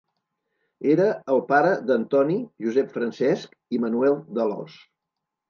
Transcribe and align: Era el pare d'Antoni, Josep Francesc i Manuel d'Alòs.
Era 0.93 1.03
el 1.33 1.43
pare 1.51 1.73
d'Antoni, 1.89 2.39
Josep 2.65 2.91
Francesc 2.97 3.55
i 3.79 3.83
Manuel 3.87 4.19
d'Alòs. 4.41 4.81